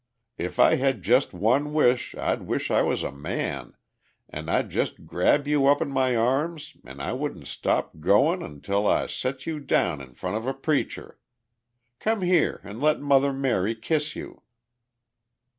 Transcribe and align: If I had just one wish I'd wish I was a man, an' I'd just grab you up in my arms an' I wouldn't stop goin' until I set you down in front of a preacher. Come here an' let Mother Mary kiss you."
If 0.39 0.57
I 0.59 0.77
had 0.77 1.03
just 1.03 1.31
one 1.31 1.73
wish 1.75 2.15
I'd 2.15 2.41
wish 2.41 2.71
I 2.71 2.81
was 2.81 3.03
a 3.03 3.11
man, 3.11 3.77
an' 4.29 4.49
I'd 4.49 4.71
just 4.71 5.05
grab 5.05 5.47
you 5.47 5.67
up 5.67 5.79
in 5.79 5.89
my 5.91 6.15
arms 6.15 6.75
an' 6.83 6.99
I 6.99 7.13
wouldn't 7.13 7.45
stop 7.45 7.99
goin' 7.99 8.41
until 8.41 8.87
I 8.87 9.05
set 9.05 9.45
you 9.45 9.59
down 9.59 10.01
in 10.01 10.13
front 10.13 10.37
of 10.37 10.47
a 10.47 10.55
preacher. 10.55 11.19
Come 11.99 12.21
here 12.23 12.61
an' 12.63 12.79
let 12.79 12.99
Mother 12.99 13.31
Mary 13.31 13.75
kiss 13.75 14.15
you." 14.15 14.41